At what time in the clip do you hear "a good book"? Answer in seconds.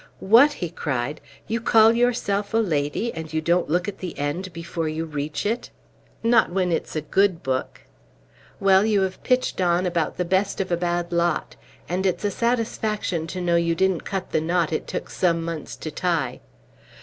6.95-7.81